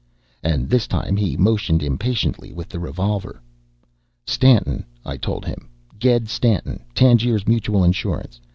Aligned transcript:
And 0.41 0.67
this 0.67 0.87
time 0.87 1.15
he 1.15 1.37
motioned 1.37 1.83
impatiently 1.83 2.51
with 2.51 2.69
the 2.69 2.79
revolver. 2.79 3.39
"Stanton," 4.25 4.83
I 5.05 5.15
told 5.17 5.45
him. 5.45 5.69
"Ged 5.99 6.27
Stanton, 6.27 6.81
Tangiers 6.95 7.47
Mutual 7.47 7.83
Insurance. 7.83 8.41